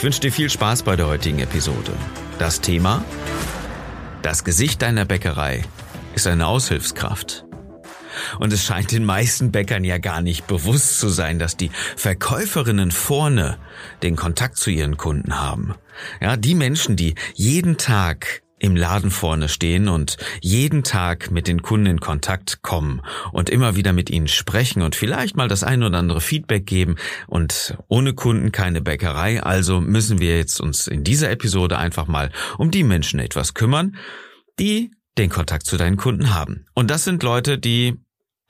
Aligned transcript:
Ich 0.00 0.04
wünsche 0.04 0.20
dir 0.20 0.32
viel 0.32 0.48
Spaß 0.48 0.84
bei 0.84 0.96
der 0.96 1.08
heutigen 1.08 1.40
Episode. 1.40 1.92
Das 2.38 2.62
Thema? 2.62 3.04
Das 4.22 4.44
Gesicht 4.44 4.80
deiner 4.80 5.04
Bäckerei 5.04 5.62
ist 6.14 6.26
eine 6.26 6.46
Aushilfskraft. 6.46 7.44
Und 8.38 8.50
es 8.50 8.64
scheint 8.64 8.92
den 8.92 9.04
meisten 9.04 9.52
Bäckern 9.52 9.84
ja 9.84 9.98
gar 9.98 10.22
nicht 10.22 10.46
bewusst 10.46 11.00
zu 11.00 11.10
sein, 11.10 11.38
dass 11.38 11.58
die 11.58 11.70
Verkäuferinnen 11.96 12.92
vorne 12.92 13.58
den 14.02 14.16
Kontakt 14.16 14.56
zu 14.56 14.70
ihren 14.70 14.96
Kunden 14.96 15.38
haben. 15.38 15.74
Ja, 16.22 16.38
die 16.38 16.54
Menschen, 16.54 16.96
die 16.96 17.14
jeden 17.34 17.76
Tag 17.76 18.40
im 18.60 18.76
Laden 18.76 19.10
vorne 19.10 19.48
stehen 19.48 19.88
und 19.88 20.16
jeden 20.40 20.84
Tag 20.84 21.30
mit 21.30 21.48
den 21.48 21.62
Kunden 21.62 21.86
in 21.86 22.00
Kontakt 22.00 22.62
kommen 22.62 23.02
und 23.32 23.50
immer 23.50 23.74
wieder 23.74 23.92
mit 23.92 24.10
ihnen 24.10 24.28
sprechen 24.28 24.82
und 24.82 24.94
vielleicht 24.94 25.36
mal 25.36 25.48
das 25.48 25.64
ein 25.64 25.82
oder 25.82 25.98
andere 25.98 26.20
Feedback 26.20 26.66
geben 26.66 26.96
und 27.26 27.76
ohne 27.88 28.14
Kunden 28.14 28.52
keine 28.52 28.80
Bäckerei. 28.80 29.42
Also 29.42 29.80
müssen 29.80 30.20
wir 30.20 30.36
jetzt 30.36 30.60
uns 30.60 30.86
in 30.86 31.02
dieser 31.02 31.30
Episode 31.30 31.78
einfach 31.78 32.06
mal 32.06 32.30
um 32.58 32.70
die 32.70 32.84
Menschen 32.84 33.18
etwas 33.18 33.54
kümmern, 33.54 33.96
die 34.58 34.90
den 35.18 35.30
Kontakt 35.30 35.66
zu 35.66 35.76
deinen 35.76 35.96
Kunden 35.96 36.34
haben. 36.34 36.66
Und 36.74 36.90
das 36.90 37.04
sind 37.04 37.22
Leute, 37.22 37.58
die 37.58 37.96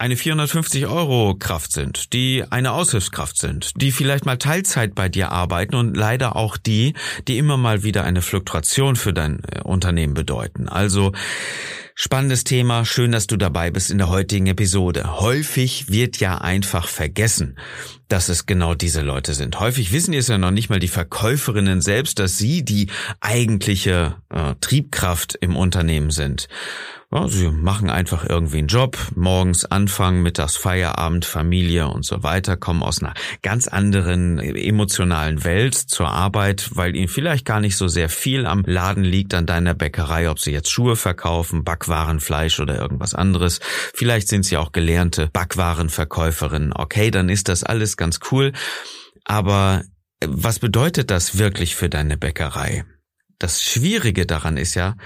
eine 0.01 0.17
450 0.17 0.87
Euro 0.87 1.35
Kraft 1.39 1.73
sind, 1.73 2.15
die 2.15 2.43
eine 2.49 2.73
Aushilfskraft 2.73 3.37
sind, 3.37 3.73
die 3.77 3.93
vielleicht 3.93 4.25
mal 4.25 4.39
Teilzeit 4.39 4.95
bei 4.95 5.11
dir 5.11 5.31
arbeiten 5.31 5.75
und 5.75 5.95
leider 5.95 6.37
auch 6.37 6.57
die, 6.57 6.95
die 7.29 7.37
immer 7.37 7.59
mal 7.59 7.83
wieder 7.83 8.05
eine 8.05 8.23
Fluktuation 8.23 8.97
für 8.97 9.13
dein 9.13 9.43
äh, 9.45 9.61
Unternehmen 9.63 10.15
bedeuten. 10.15 10.71
Also 10.71 11.13
Spannendes 11.95 12.45
Thema, 12.45 12.85
schön, 12.85 13.13
dass 13.13 13.27
du 13.27 13.37
dabei 13.37 13.71
bist 13.71 13.91
in 13.91 13.99
der 13.99 14.09
heutigen 14.09 14.47
Episode. 14.47 15.21
Häufig 15.21 15.89
wird 15.89 16.19
ja 16.19 16.39
einfach 16.39 16.87
vergessen, 16.87 17.59
dass 18.09 18.29
es 18.29 18.47
genau 18.47 18.75
diese 18.75 19.03
Leute 19.03 19.35
sind. 19.35 19.59
Häufig 19.61 19.93
wissen 19.93 20.15
es 20.15 20.29
ja 20.29 20.39
noch 20.39 20.51
nicht 20.51 20.71
mal 20.71 20.79
die 20.79 20.89
Verkäuferinnen 20.89 21.81
selbst, 21.81 22.19
dass 22.19 22.39
sie 22.39 22.65
die 22.65 22.89
eigentliche 23.21 24.17
äh, 24.31 24.55
Triebkraft 24.61 25.37
im 25.41 25.57
Unternehmen 25.57 26.11
sind. 26.11 26.49
Ja, 27.13 27.27
sie 27.27 27.51
machen 27.51 27.91
einfach 27.91 28.25
irgendwie 28.25 28.59
einen 28.59 28.69
Job, 28.69 28.97
morgens 29.17 29.65
anfangen, 29.65 30.23
mittags 30.23 30.57
Feierabend, 30.57 31.25
Familie 31.25 31.89
und 31.89 32.05
so 32.05 32.23
weiter, 32.23 32.57
kommen 32.57 32.85
aus 32.85 33.03
einer 33.03 33.15
ganz 33.43 33.67
anderen 33.67 34.39
emotionalen 34.39 35.43
Welt 35.43 35.75
zur 35.75 36.09
Arbeit, 36.09 36.71
weil 36.75 36.95
ihnen 36.95 37.09
vielleicht 37.09 37.45
gar 37.45 37.59
nicht 37.59 37.77
so 37.77 37.89
sehr 37.89 38.11
viel 38.11 38.47
am 38.47 38.63
Laden 38.65 39.03
liegt 39.03 39.35
an 39.35 39.45
deiner 39.45 39.75
Bäckerei, 39.75 40.31
ob 40.31 40.39
sie 40.39 40.53
jetzt 40.53 40.71
Schuhe 40.71 40.95
verkaufen, 40.95 41.65
Backwaren, 41.65 41.80
Fleisch 42.21 42.61
oder 42.61 42.79
irgendwas 42.79 43.15
anderes. 43.15 43.61
Vielleicht 43.95 44.29
sind 44.29 44.45
sie 44.45 44.57
auch 44.57 44.73
gelernte 44.73 45.29
Backwarenverkäuferinnen. 45.33 46.73
Okay, 46.75 47.11
dann 47.11 47.29
ist 47.29 47.49
das 47.49 47.65
alles 47.65 47.97
ganz 47.97 48.21
cool. 48.31 48.53
Aber 49.25 49.85
was 50.25 50.59
bedeutet 50.59 51.11
das 51.11 51.39
wirklich 51.39 51.77
für 51.77 51.89
deine 51.89 52.17
Bäckerei? 52.17 52.85
Das 53.39 53.63
Schwierige 53.63 54.27
daran 54.27 54.57
ist 54.57 54.75
ja, 54.75 54.97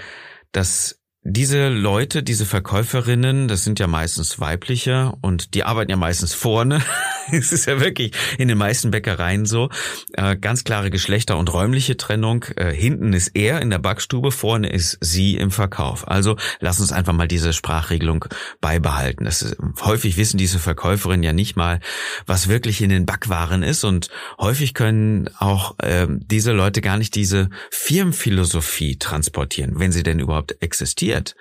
dass 0.51 0.99
diese 1.23 1.69
Leute, 1.69 2.21
diese 2.21 2.45
Verkäuferinnen, 2.45 3.47
das 3.47 3.63
sind 3.63 3.79
ja 3.79 3.87
meistens 3.87 4.39
weibliche 4.39 5.13
und 5.21 5.55
die 5.55 5.63
arbeiten 5.63 5.89
ja 5.89 5.97
meistens 5.97 6.33
vorne. 6.33 6.81
es 7.31 7.51
ist 7.51 7.65
ja 7.65 7.79
wirklich 7.79 8.11
in 8.37 8.47
den 8.47 8.57
meisten 8.57 8.91
Bäckereien 8.91 9.45
so. 9.45 9.69
Äh, 10.13 10.35
ganz 10.37 10.63
klare 10.63 10.89
Geschlechter- 10.89 11.37
und 11.37 11.51
räumliche 11.51 11.97
Trennung. 11.97 12.45
Äh, 12.55 12.73
hinten 12.73 13.13
ist 13.13 13.31
er 13.33 13.61
in 13.61 13.69
der 13.69 13.79
Backstube, 13.79 14.31
vorne 14.31 14.69
ist 14.69 14.97
sie 15.01 15.35
im 15.37 15.51
Verkauf. 15.51 16.07
Also 16.07 16.35
lass 16.59 16.79
uns 16.79 16.91
einfach 16.91 17.13
mal 17.13 17.27
diese 17.27 17.53
Sprachregelung 17.53 18.25
beibehalten. 18.61 19.25
Ist, 19.25 19.55
häufig 19.81 20.17
wissen 20.17 20.37
diese 20.37 20.59
Verkäuferinnen 20.59 21.23
ja 21.23 21.33
nicht 21.33 21.55
mal, 21.55 21.79
was 22.25 22.47
wirklich 22.47 22.81
in 22.81 22.89
den 22.89 23.05
Backwaren 23.05 23.63
ist 23.63 23.83
und 23.83 24.09
häufig 24.39 24.73
können 24.73 25.29
auch 25.39 25.77
äh, 25.79 26.07
diese 26.09 26.51
Leute 26.51 26.81
gar 26.81 26.97
nicht 26.97 27.15
diese 27.15 27.49
Firmenphilosophie 27.71 28.97
transportieren, 28.97 29.79
wenn 29.79 29.91
sie 29.91 30.03
denn 30.03 30.19
überhaupt 30.19 30.61
existiert. 30.61 31.35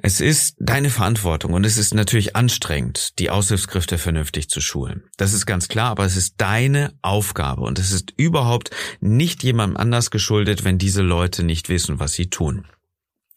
Es 0.00 0.20
ist 0.20 0.54
deine 0.60 0.90
Verantwortung 0.90 1.54
und 1.54 1.66
es 1.66 1.76
ist 1.76 1.92
natürlich 1.92 2.36
anstrengend, 2.36 3.18
die 3.18 3.30
Aushilfskräfte 3.30 3.98
vernünftig 3.98 4.48
zu 4.48 4.60
schulen. 4.60 5.02
Das 5.16 5.32
ist 5.32 5.44
ganz 5.44 5.66
klar, 5.66 5.90
aber 5.90 6.04
es 6.04 6.16
ist 6.16 6.34
deine 6.38 6.94
Aufgabe 7.02 7.62
und 7.62 7.80
es 7.80 7.90
ist 7.90 8.12
überhaupt 8.16 8.70
nicht 9.00 9.42
jemandem 9.42 9.76
anders 9.76 10.12
geschuldet, 10.12 10.64
wenn 10.64 10.78
diese 10.78 11.02
Leute 11.02 11.42
nicht 11.42 11.68
wissen, 11.68 11.98
was 11.98 12.12
sie 12.12 12.30
tun. 12.30 12.64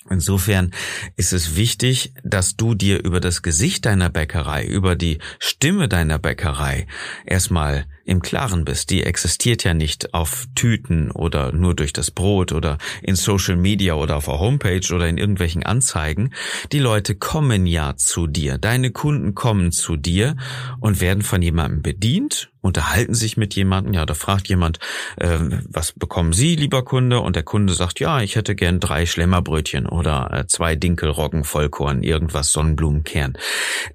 Insofern 0.10 0.72
ist 1.16 1.32
es 1.32 1.56
wichtig, 1.56 2.14
dass 2.24 2.58
du 2.58 2.74
dir 2.74 3.04
über 3.04 3.20
das 3.20 3.44
Gesicht 3.44 3.86
deiner 3.86 4.10
Bäckerei, 4.10 4.66
über 4.66 4.96
die 4.96 5.20
Stimme 5.40 5.88
deiner 5.88 6.18
Bäckerei 6.18 6.88
erstmal 7.26 7.86
im 8.04 8.22
Klaren 8.22 8.66
bist. 8.66 8.90
Die 8.90 9.04
existiert 9.04 9.64
ja 9.64 9.74
nicht 9.74 10.14
auf 10.14 10.48
Tüten 10.56 11.12
oder 11.12 11.52
nur 11.52 11.76
durch 11.76 11.94
das 11.94 12.10
Brot 12.10 12.52
oder 12.52 12.78
in 13.04 13.16
Social 13.16 13.56
Media 13.56 13.94
oder 13.94 14.18
auf 14.18 14.26
der 14.26 14.40
Homepage 14.40 14.94
oder 14.94 15.08
in 15.08 15.18
irgendwelchen 15.18 15.64
Anzeigen. 15.64 16.34
Die 16.72 16.80
Leute 16.80 17.16
kommen 17.16 17.68
ja 17.68 17.96
zu 17.96 18.26
dir. 18.28 18.58
Deine 18.58 18.92
Kunden 18.92 19.36
kommen 19.36 19.72
zu 19.72 19.98
dir 19.98 20.36
und 20.80 21.00
werden 21.00 21.22
von 21.22 21.42
jemandem 21.42 21.84
bedient 21.84 22.51
unterhalten 22.62 23.14
sich 23.14 23.38
mit 23.38 23.56
jemandem, 23.56 23.94
ja, 23.94 24.06
da 24.06 24.14
fragt 24.14 24.48
jemand, 24.48 24.80
äh, 25.18 25.40
was 25.68 25.92
bekommen 25.92 26.34
Sie, 26.34 26.56
lieber 26.56 26.84
Kunde? 26.84 27.20
Und 27.20 27.36
der 27.36 27.44
Kunde 27.44 27.74
sagt, 27.74 28.00
ja, 28.00 28.22
ich 28.22 28.36
hätte 28.36 28.56
gern 28.56 28.80
drei 28.80 29.06
Schlemmerbrötchen 29.06 29.88
oder 29.88 30.32
äh, 30.32 30.48
zwei 30.48 30.76
Dinkelroggen, 30.76 31.44
Vollkorn, 31.44 32.04
irgendwas, 32.04 32.52
Sonnenblumenkern. 32.52 33.38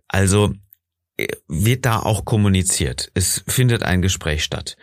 Also 0.09 0.53
äh, 1.16 1.28
wird 1.49 1.87
da 1.87 2.00
auch 2.00 2.25
kommuniziert. 2.25 3.10
Es 3.15 3.44
findet 3.47 3.82
ein 3.82 4.03
Gespräch 4.03 4.44
statt. 4.44 4.76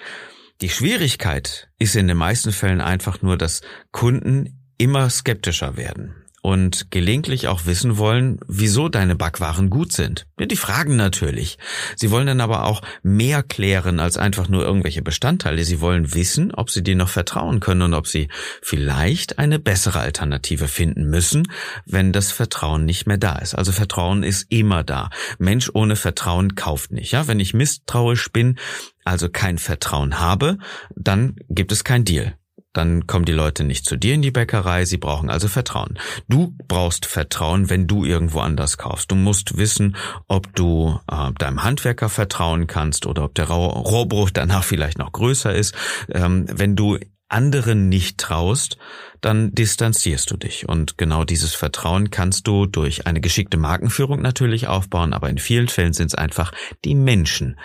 Die 0.61 0.69
Schwierigkeit 0.69 1.69
ist 1.77 1.95
in 1.95 2.07
den 2.07 2.17
meisten 2.17 2.51
Fällen 2.51 2.81
einfach 2.81 3.22
nur, 3.22 3.38
dass 3.38 3.61
Kunden 3.91 4.59
immer 4.77 5.09
skeptischer 5.09 5.77
werden 5.77 6.22
und 6.43 6.91
gelegentlich 6.91 7.47
auch 7.47 7.65
wissen 7.65 7.97
wollen, 7.97 8.37
wieso 8.47 8.89
deine 8.89 9.15
Backwaren 9.15 9.69
gut 9.69 9.93
sind. 9.93 10.27
Ja, 10.37 10.45
die 10.45 10.57
fragen 10.57 10.97
natürlich. 10.97 11.57
Sie 11.95 12.11
wollen 12.11 12.27
dann 12.27 12.41
aber 12.41 12.65
auch 12.65 12.81
mehr 13.01 13.43
klären 13.43 14.01
als 14.01 14.17
einfach 14.17 14.49
nur 14.49 14.61
irgendwelche 14.61 15.01
Bestandteile. 15.01 15.63
Sie 15.63 15.79
wollen 15.79 16.13
wissen, 16.13 16.53
ob 16.53 16.69
sie 16.69 16.83
dir 16.83 16.97
noch 16.97 17.07
vertrauen 17.07 17.61
können 17.61 17.83
und 17.83 17.93
ob 17.93 18.07
sie 18.07 18.27
vielleicht 18.61 19.39
eine 19.39 19.57
bessere 19.57 20.01
Alternative 20.01 20.67
finden 20.67 21.09
müssen, 21.09 21.47
wenn 21.85 22.11
das 22.11 22.33
Vertrauen 22.33 22.83
nicht 22.83 23.07
mehr 23.07 23.17
da 23.17 23.37
ist. 23.37 23.55
Also 23.55 23.71
Vertrauen 23.71 24.21
ist 24.21 24.47
immer 24.49 24.83
da. 24.83 25.11
Mensch 25.39 25.71
ohne 25.73 25.95
Vertrauen 25.95 26.55
kauft 26.55 26.91
nicht. 26.91 27.13
Ja, 27.13 27.25
wenn 27.27 27.39
ich 27.39 27.53
misstrauisch 27.53 28.33
bin, 28.33 28.59
also 29.05 29.29
kein 29.29 29.57
Vertrauen 29.57 30.19
habe, 30.19 30.57
dann 30.93 31.37
gibt 31.47 31.71
es 31.71 31.85
kein 31.85 32.03
Deal 32.03 32.35
dann 32.73 33.07
kommen 33.07 33.25
die 33.25 33.31
Leute 33.31 33.63
nicht 33.63 33.85
zu 33.85 33.95
dir 33.95 34.16
in 34.16 34.22
die 34.22 34.31
Bäckerei, 34.31 34.85
sie 34.85 34.97
brauchen 34.97 35.29
also 35.29 35.47
Vertrauen. 35.47 36.00
Du 36.28 36.56
brauchst 36.67 37.06
Vertrauen, 37.06 37.69
wenn 37.69 37.88
du 37.88 38.03
irgendwo 38.03 38.39
anders 38.39 38.78
kaufst. 38.78 39.11
Du 39.11 39.16
musst 39.16 39.57
wissen, 39.57 39.95
ob 40.28 40.56
du 40.56 41.00
äh, 41.09 41.31
deinem 41.38 41.63
Handwerker 41.63 42.09
vertrauen 42.09 42.67
kannst 42.67 43.06
oder 43.06 43.23
ob 43.23 43.35
der 43.35 43.47
Rohrbruch 43.47 44.31
danach 44.31 44.63
vielleicht 44.63 44.97
noch 44.97 45.11
größer 45.11 45.53
ist. 45.53 45.75
Ähm, 46.11 46.45
wenn 46.50 46.75
du 46.75 46.97
anderen 47.29 47.90
nicht 47.90 48.20
traust, 48.20 48.78
dann 49.22 49.52
distanzierst 49.52 50.29
du 50.29 50.37
dich. 50.37 50.67
Und 50.67 50.97
genau 50.97 51.23
dieses 51.23 51.53
Vertrauen 51.53 52.11
kannst 52.11 52.47
du 52.47 52.66
durch 52.66 53.08
eine 53.08 53.22
geschickte 53.22 53.58
Markenführung 53.58 54.22
natürlich 54.22 54.67
aufbauen, 54.67 55.14
aber 55.14 55.29
in 55.29 55.37
vielen 55.37 55.67
Fällen 55.67 55.93
sind 55.93 56.08
es 56.08 56.16
einfach 56.16 56.52
die 56.85 56.96
Menschen, 56.96 57.59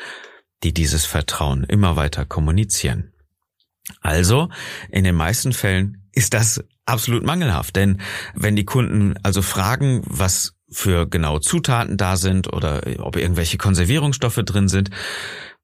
die 0.62 0.72
dieses 0.72 1.04
Vertrauen 1.04 1.64
immer 1.64 1.96
weiter 1.96 2.24
kommunizieren. 2.24 3.12
Also, 4.00 4.48
in 4.90 5.04
den 5.04 5.14
meisten 5.14 5.52
Fällen 5.52 6.08
ist 6.12 6.34
das 6.34 6.64
absolut 6.84 7.24
mangelhaft, 7.24 7.76
denn 7.76 8.00
wenn 8.34 8.56
die 8.56 8.64
Kunden 8.64 9.14
also 9.22 9.42
fragen, 9.42 10.02
was 10.04 10.54
für 10.70 11.08
genaue 11.08 11.40
Zutaten 11.40 11.96
da 11.96 12.16
sind 12.16 12.52
oder 12.52 12.82
ob 12.98 13.16
irgendwelche 13.16 13.58
Konservierungsstoffe 13.58 14.40
drin 14.44 14.68
sind, 14.68 14.90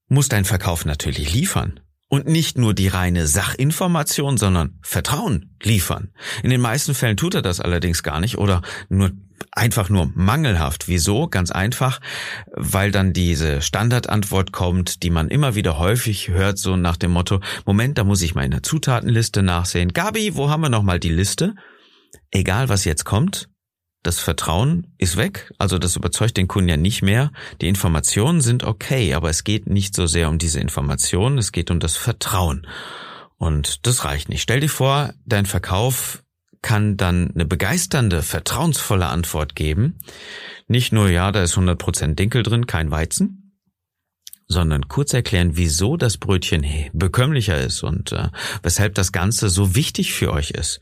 muss 0.08 0.28
dein 0.28 0.44
Verkauf 0.44 0.84
natürlich 0.84 1.32
liefern. 1.32 1.80
Und 2.08 2.26
nicht 2.26 2.58
nur 2.58 2.74
die 2.74 2.88
reine 2.88 3.26
Sachinformation, 3.26 4.36
sondern 4.36 4.78
Vertrauen 4.82 5.56
liefern. 5.62 6.12
In 6.42 6.50
den 6.50 6.60
meisten 6.60 6.94
Fällen 6.94 7.16
tut 7.16 7.34
er 7.34 7.42
das 7.42 7.60
allerdings 7.60 8.02
gar 8.02 8.20
nicht 8.20 8.38
oder 8.38 8.62
nur 8.88 9.10
einfach 9.52 9.88
nur 9.88 10.10
mangelhaft. 10.14 10.88
Wieso? 10.88 11.28
Ganz 11.28 11.50
einfach, 11.50 12.00
weil 12.52 12.90
dann 12.90 13.12
diese 13.12 13.62
Standardantwort 13.62 14.52
kommt, 14.52 15.02
die 15.02 15.10
man 15.10 15.28
immer 15.28 15.54
wieder 15.54 15.78
häufig 15.78 16.28
hört, 16.28 16.58
so 16.58 16.76
nach 16.76 16.96
dem 16.96 17.12
Motto, 17.12 17.40
Moment, 17.64 17.98
da 17.98 18.04
muss 18.04 18.22
ich 18.22 18.34
mal 18.34 18.44
in 18.44 18.50
der 18.50 18.62
Zutatenliste 18.62 19.42
nachsehen. 19.42 19.92
Gabi, 19.92 20.34
wo 20.34 20.50
haben 20.50 20.62
wir 20.62 20.68
nochmal 20.68 21.00
die 21.00 21.10
Liste? 21.10 21.54
Egal, 22.30 22.68
was 22.68 22.84
jetzt 22.84 23.04
kommt, 23.04 23.48
das 24.02 24.20
Vertrauen 24.20 24.94
ist 24.98 25.16
weg, 25.16 25.50
also 25.58 25.78
das 25.78 25.96
überzeugt 25.96 26.36
den 26.36 26.48
Kunden 26.48 26.68
ja 26.68 26.76
nicht 26.76 27.02
mehr. 27.02 27.32
Die 27.60 27.68
Informationen 27.68 28.40
sind 28.40 28.62
okay, 28.62 29.14
aber 29.14 29.30
es 29.30 29.44
geht 29.44 29.66
nicht 29.66 29.94
so 29.94 30.06
sehr 30.06 30.28
um 30.28 30.38
diese 30.38 30.60
Informationen, 30.60 31.38
es 31.38 31.52
geht 31.52 31.70
um 31.70 31.80
das 31.80 31.96
Vertrauen. 31.96 32.66
Und 33.38 33.86
das 33.86 34.04
reicht 34.04 34.28
nicht. 34.28 34.42
Stell 34.42 34.60
dir 34.60 34.68
vor, 34.68 35.14
dein 35.24 35.46
Verkauf 35.46 36.23
kann 36.64 36.96
dann 36.96 37.30
eine 37.34 37.44
begeisternde, 37.44 38.22
vertrauensvolle 38.22 39.06
Antwort 39.06 39.54
geben. 39.54 39.98
Nicht 40.66 40.94
nur, 40.94 41.10
ja, 41.10 41.30
da 41.30 41.42
ist 41.42 41.58
100% 41.58 42.14
Dinkel 42.14 42.42
drin, 42.42 42.66
kein 42.66 42.90
Weizen, 42.90 43.60
sondern 44.48 44.88
kurz 44.88 45.12
erklären, 45.12 45.58
wieso 45.58 45.98
das 45.98 46.16
Brötchen 46.16 46.64
bekömmlicher 46.94 47.60
ist 47.60 47.82
und 47.82 48.12
äh, 48.12 48.30
weshalb 48.62 48.94
das 48.94 49.12
Ganze 49.12 49.50
so 49.50 49.74
wichtig 49.74 50.14
für 50.14 50.32
euch 50.32 50.52
ist. 50.52 50.80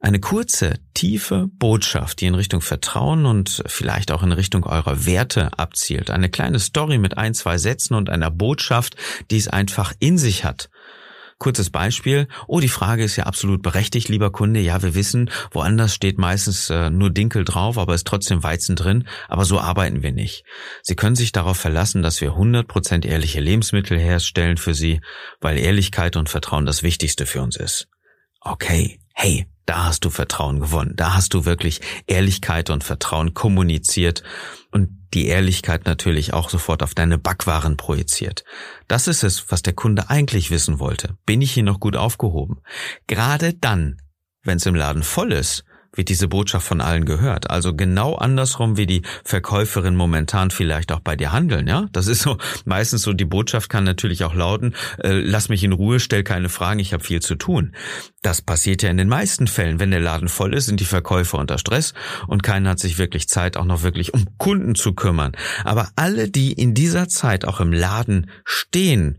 Eine 0.00 0.18
kurze, 0.18 0.80
tiefe 0.92 1.46
Botschaft, 1.52 2.20
die 2.20 2.26
in 2.26 2.34
Richtung 2.34 2.60
Vertrauen 2.60 3.26
und 3.26 3.62
vielleicht 3.66 4.10
auch 4.10 4.24
in 4.24 4.32
Richtung 4.32 4.64
eurer 4.64 5.06
Werte 5.06 5.56
abzielt. 5.56 6.10
Eine 6.10 6.30
kleine 6.30 6.58
Story 6.58 6.98
mit 6.98 7.16
ein, 7.16 7.32
zwei 7.32 7.58
Sätzen 7.58 7.94
und 7.94 8.10
einer 8.10 8.32
Botschaft, 8.32 8.96
die 9.30 9.36
es 9.36 9.46
einfach 9.46 9.92
in 10.00 10.18
sich 10.18 10.44
hat. 10.44 10.68
Kurzes 11.38 11.68
Beispiel. 11.68 12.28
Oh, 12.46 12.60
die 12.60 12.68
Frage 12.68 13.04
ist 13.04 13.16
ja 13.16 13.24
absolut 13.24 13.62
berechtigt, 13.62 14.08
lieber 14.08 14.32
Kunde. 14.32 14.60
Ja, 14.60 14.82
wir 14.82 14.94
wissen, 14.94 15.30
woanders 15.50 15.94
steht 15.94 16.18
meistens 16.18 16.70
äh, 16.70 16.88
nur 16.88 17.10
Dinkel 17.10 17.44
drauf, 17.44 17.76
aber 17.76 17.94
ist 17.94 18.06
trotzdem 18.06 18.42
Weizen 18.42 18.74
drin. 18.74 19.06
Aber 19.28 19.44
so 19.44 19.60
arbeiten 19.60 20.02
wir 20.02 20.12
nicht. 20.12 20.44
Sie 20.82 20.96
können 20.96 21.16
sich 21.16 21.32
darauf 21.32 21.58
verlassen, 21.58 22.02
dass 22.02 22.22
wir 22.22 22.32
100% 22.32 23.04
ehrliche 23.04 23.40
Lebensmittel 23.40 23.98
herstellen 23.98 24.56
für 24.56 24.74
Sie, 24.74 25.00
weil 25.40 25.58
Ehrlichkeit 25.58 26.16
und 26.16 26.30
Vertrauen 26.30 26.64
das 26.64 26.82
Wichtigste 26.82 27.26
für 27.26 27.42
uns 27.42 27.56
ist. 27.56 27.86
Okay, 28.48 29.00
hey, 29.12 29.48
da 29.64 29.86
hast 29.86 30.04
du 30.04 30.10
Vertrauen 30.10 30.60
gewonnen. 30.60 30.92
Da 30.94 31.14
hast 31.14 31.34
du 31.34 31.44
wirklich 31.44 31.80
Ehrlichkeit 32.06 32.70
und 32.70 32.84
Vertrauen 32.84 33.34
kommuniziert 33.34 34.22
und 34.70 34.88
die 35.14 35.26
Ehrlichkeit 35.26 35.84
natürlich 35.84 36.32
auch 36.32 36.48
sofort 36.48 36.84
auf 36.84 36.94
deine 36.94 37.18
Backwaren 37.18 37.76
projiziert. 37.76 38.44
Das 38.86 39.08
ist 39.08 39.24
es, 39.24 39.50
was 39.50 39.62
der 39.62 39.72
Kunde 39.72 40.10
eigentlich 40.10 40.52
wissen 40.52 40.78
wollte. 40.78 41.16
Bin 41.26 41.42
ich 41.42 41.50
hier 41.52 41.64
noch 41.64 41.80
gut 41.80 41.96
aufgehoben? 41.96 42.60
Gerade 43.08 43.52
dann, 43.52 44.00
wenn 44.44 44.58
es 44.58 44.66
im 44.66 44.76
Laden 44.76 45.02
voll 45.02 45.32
ist, 45.32 45.64
wird 45.96 46.08
diese 46.08 46.28
Botschaft 46.28 46.66
von 46.66 46.80
allen 46.80 47.04
gehört. 47.04 47.50
Also 47.50 47.74
genau 47.74 48.14
andersrum, 48.14 48.76
wie 48.76 48.86
die 48.86 49.02
Verkäuferin 49.24 49.96
momentan 49.96 50.50
vielleicht 50.50 50.92
auch 50.92 51.00
bei 51.00 51.16
dir 51.16 51.32
handeln, 51.32 51.66
ja? 51.66 51.86
Das 51.92 52.06
ist 52.06 52.22
so, 52.22 52.38
meistens 52.64 53.02
so, 53.02 53.12
die 53.12 53.24
Botschaft 53.24 53.68
kann 53.70 53.84
natürlich 53.84 54.24
auch 54.24 54.34
lauten, 54.34 54.74
äh, 55.02 55.12
lass 55.12 55.48
mich 55.48 55.64
in 55.64 55.72
Ruhe, 55.72 56.00
stell 56.00 56.22
keine 56.22 56.48
Fragen, 56.48 56.80
ich 56.80 56.92
habe 56.92 57.02
viel 57.02 57.20
zu 57.20 57.34
tun. 57.34 57.72
Das 58.22 58.42
passiert 58.42 58.82
ja 58.82 58.90
in 58.90 58.96
den 58.96 59.08
meisten 59.08 59.46
Fällen. 59.46 59.78
Wenn 59.78 59.90
der 59.90 60.00
Laden 60.00 60.28
voll 60.28 60.54
ist, 60.54 60.66
sind 60.66 60.80
die 60.80 60.84
Verkäufer 60.84 61.38
unter 61.38 61.58
Stress 61.58 61.94
und 62.26 62.42
keiner 62.42 62.70
hat 62.70 62.78
sich 62.78 62.98
wirklich 62.98 63.28
Zeit, 63.28 63.56
auch 63.56 63.64
noch 63.64 63.82
wirklich 63.82 64.14
um 64.14 64.24
Kunden 64.38 64.74
zu 64.74 64.94
kümmern. 64.94 65.32
Aber 65.64 65.88
alle, 65.96 66.28
die 66.28 66.52
in 66.52 66.74
dieser 66.74 67.08
Zeit 67.08 67.44
auch 67.44 67.60
im 67.60 67.72
Laden 67.72 68.30
stehen, 68.44 69.18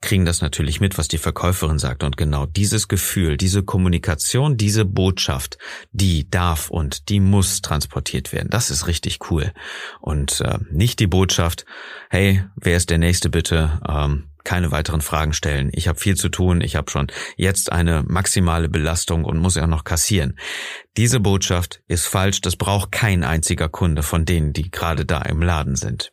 kriegen 0.00 0.24
das 0.24 0.40
natürlich 0.40 0.80
mit, 0.80 0.98
was 0.98 1.08
die 1.08 1.18
Verkäuferin 1.18 1.78
sagt. 1.78 2.02
Und 2.02 2.16
genau 2.16 2.46
dieses 2.46 2.88
Gefühl, 2.88 3.36
diese 3.36 3.62
Kommunikation, 3.62 4.56
diese 4.56 4.84
Botschaft, 4.84 5.58
die 5.92 6.28
darf 6.30 6.70
und 6.70 7.08
die 7.08 7.20
muss 7.20 7.60
transportiert 7.60 8.32
werden. 8.32 8.48
Das 8.50 8.70
ist 8.70 8.86
richtig 8.86 9.18
cool. 9.30 9.52
Und 10.00 10.40
äh, 10.40 10.58
nicht 10.70 10.98
die 11.00 11.06
Botschaft, 11.06 11.64
hey, 12.08 12.44
wer 12.56 12.76
ist 12.76 12.90
der 12.90 12.98
Nächste 12.98 13.28
bitte? 13.28 13.80
Ähm, 13.88 14.30
keine 14.44 14.70
weiteren 14.70 15.02
Fragen 15.02 15.32
stellen. 15.32 15.70
Ich 15.72 15.86
habe 15.86 15.98
viel 15.98 16.16
zu 16.16 16.28
tun. 16.28 16.60
Ich 16.60 16.76
habe 16.76 16.90
schon 16.90 17.08
jetzt 17.36 17.72
eine 17.72 18.02
maximale 18.06 18.68
Belastung 18.68 19.24
und 19.24 19.38
muss 19.38 19.56
ja 19.56 19.66
noch 19.66 19.84
kassieren. 19.84 20.38
Diese 20.96 21.20
Botschaft 21.20 21.82
ist 21.88 22.06
falsch. 22.06 22.40
Das 22.40 22.56
braucht 22.56 22.90
kein 22.90 23.22
einziger 23.22 23.68
Kunde 23.68 24.02
von 24.02 24.24
denen, 24.24 24.52
die 24.52 24.70
gerade 24.70 25.04
da 25.04 25.20
im 25.22 25.42
Laden 25.42 25.76
sind. 25.76 26.12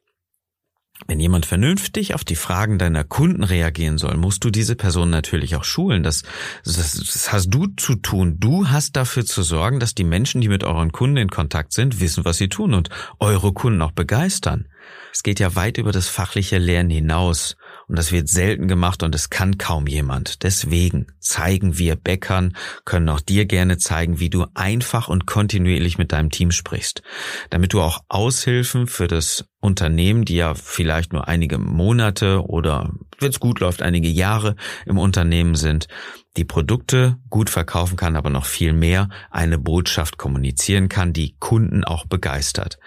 Wenn 1.06 1.20
jemand 1.20 1.46
vernünftig 1.46 2.16
auf 2.16 2.24
die 2.24 2.36
Fragen 2.36 2.80
deiner 2.80 3.04
Kunden 3.04 3.44
reagieren 3.44 3.98
soll, 3.98 4.18
musst 4.18 4.44
du 4.44 4.50
diese 4.50 4.76
Person 4.76 5.10
natürlich 5.12 5.56
auch 5.56 5.64
schulen. 5.64 6.02
Das, 6.02 6.24
das, 6.66 6.94
das, 6.94 7.32
hast 7.32 7.50
du 7.50 7.68
zu 7.68 7.96
tun. 7.96 8.38
Du 8.40 8.70
hast 8.70 8.96
dafür 8.96 9.24
zu 9.24 9.44
sorgen, 9.44 9.80
dass 9.80 9.94
die 9.94 10.04
Menschen, 10.04 10.42
die 10.42 10.50
mit 10.50 10.64
euren 10.64 10.92
Kunden 10.92 11.18
in 11.18 11.30
Kontakt 11.30 11.74
sind, 11.74 12.00
wissen, 12.00 12.26
was 12.26 12.38
sie 12.38 12.50
tun 12.50 12.74
und 12.74 12.90
eure 13.20 13.54
Kunden 13.54 13.82
auch 13.84 13.92
begeistern. 13.92 14.68
Es 15.14 15.22
geht 15.22 15.40
ja 15.40 15.56
weit 15.56 15.78
über 15.78 15.92
das 15.92 16.08
fachliche 16.08 16.58
Lernen 16.58 16.90
hinaus. 16.90 17.58
Und 17.88 17.98
das 17.98 18.12
wird 18.12 18.28
selten 18.28 18.68
gemacht 18.68 19.02
und 19.02 19.16
es 19.16 19.30
kann 19.30 19.58
kaum 19.58 19.88
jemand. 19.88 20.44
Deswegen 20.44 21.08
zeigen 21.20 21.78
wir 21.78 21.96
Bäckern, 21.96 22.56
können 22.84 23.08
auch 23.08 23.22
dir 23.22 23.46
gerne 23.46 23.78
zeigen, 23.78 24.20
wie 24.20 24.30
du 24.30 24.46
einfach 24.56 25.08
und 25.08 25.26
kontinuierlich 25.26 25.98
mit 25.98 26.12
deinem 26.12 26.30
Team 26.30 26.52
sprichst. 26.52 27.02
Damit 27.50 27.72
du 27.72 27.82
auch 27.82 28.02
Aushilfen 28.10 28.88
für 28.88 29.08
das 29.08 29.46
Unternehmen, 29.62 30.26
die 30.26 30.36
ja 30.36 30.54
vielleicht 30.54 31.14
nur 31.14 31.30
einige 31.30 31.60
Monate 31.60 32.46
oder, 32.46 32.92
wenn 33.20 33.30
es 33.30 33.40
gut 33.40 33.62
läuft, 33.62 33.82
einige 33.82 34.10
Jahre 34.10 34.58
im 34.86 34.98
Unternehmen 34.98 35.56
sind, 35.56 35.88
die 36.36 36.46
Produkte 36.46 37.18
gut 37.30 37.50
verkaufen 37.50 37.96
kann, 37.96 38.18
aber 38.18 38.30
noch 38.30 38.46
viel 38.46 38.74
mehr 38.74 39.10
eine 39.32 39.58
Botschaft 39.58 40.18
kommunizieren 40.18 40.90
kann, 40.90 41.14
die 41.14 41.36
Kunden 41.40 41.86
auch 41.86 42.06
begeistert. 42.06 42.80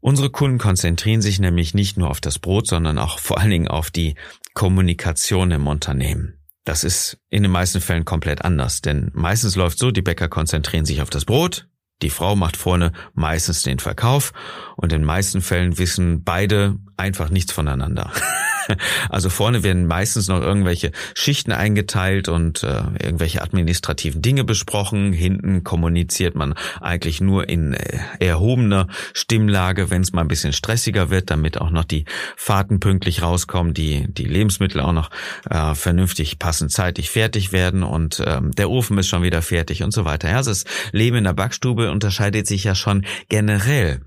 Unsere 0.00 0.30
Kunden 0.30 0.58
konzentrieren 0.58 1.22
sich 1.22 1.40
nämlich 1.40 1.74
nicht 1.74 1.96
nur 1.96 2.10
auf 2.10 2.20
das 2.20 2.38
Brot, 2.38 2.66
sondern 2.68 2.98
auch 2.98 3.18
vor 3.18 3.38
allen 3.38 3.50
Dingen 3.50 3.68
auf 3.68 3.90
die 3.90 4.14
Kommunikation 4.54 5.50
im 5.50 5.66
Unternehmen. 5.66 6.34
Das 6.64 6.84
ist 6.84 7.18
in 7.30 7.42
den 7.42 7.50
meisten 7.50 7.80
Fällen 7.80 8.04
komplett 8.04 8.44
anders, 8.44 8.80
denn 8.80 9.10
meistens 9.14 9.56
läuft 9.56 9.78
so, 9.78 9.90
die 9.90 10.02
Bäcker 10.02 10.28
konzentrieren 10.28 10.84
sich 10.84 11.02
auf 11.02 11.10
das 11.10 11.24
Brot, 11.24 11.68
die 12.02 12.10
Frau 12.10 12.36
macht 12.36 12.56
vorne 12.56 12.92
meistens 13.14 13.62
den 13.62 13.80
Verkauf 13.80 14.32
und 14.76 14.92
in 14.92 15.00
den 15.00 15.06
meisten 15.06 15.40
Fällen 15.40 15.78
wissen 15.78 16.22
beide 16.22 16.76
einfach 16.96 17.30
nichts 17.30 17.52
voneinander. 17.52 18.12
Also 19.08 19.30
vorne 19.30 19.62
werden 19.62 19.86
meistens 19.86 20.28
noch 20.28 20.40
irgendwelche 20.40 20.92
Schichten 21.14 21.52
eingeteilt 21.52 22.28
und 22.28 22.62
äh, 22.62 22.82
irgendwelche 23.02 23.42
administrativen 23.42 24.22
Dinge 24.22 24.44
besprochen. 24.44 25.12
Hinten 25.12 25.64
kommuniziert 25.64 26.34
man 26.34 26.54
eigentlich 26.80 27.20
nur 27.20 27.48
in 27.48 27.74
äh, 27.74 27.98
erhobener 28.20 28.88
Stimmlage, 29.14 29.90
wenn 29.90 30.02
es 30.02 30.12
mal 30.12 30.22
ein 30.22 30.28
bisschen 30.28 30.52
stressiger 30.52 31.10
wird, 31.10 31.30
damit 31.30 31.60
auch 31.60 31.70
noch 31.70 31.84
die 31.84 32.04
Fahrten 32.36 32.80
pünktlich 32.80 33.22
rauskommen, 33.22 33.74
die, 33.74 34.06
die 34.08 34.24
Lebensmittel 34.24 34.80
auch 34.80 34.92
noch 34.92 35.10
äh, 35.50 35.74
vernünftig 35.74 36.38
passend 36.38 36.72
zeitig 36.72 37.10
fertig 37.10 37.52
werden 37.52 37.82
und 37.82 38.22
ähm, 38.24 38.52
der 38.52 38.70
Ofen 38.70 38.98
ist 38.98 39.08
schon 39.08 39.22
wieder 39.22 39.42
fertig 39.42 39.82
und 39.82 39.92
so 39.92 40.04
weiter. 40.04 40.30
Ja, 40.30 40.36
also 40.36 40.50
das 40.50 40.64
Leben 40.92 41.16
in 41.16 41.24
der 41.24 41.32
Backstube 41.32 41.90
unterscheidet 41.90 42.46
sich 42.46 42.64
ja 42.64 42.74
schon 42.74 43.04
generell 43.28 44.00